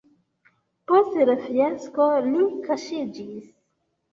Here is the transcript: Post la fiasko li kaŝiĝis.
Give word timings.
Post 0.91 1.19
la 1.31 1.35
fiasko 1.43 2.07
li 2.31 2.49
kaŝiĝis. 2.67 3.45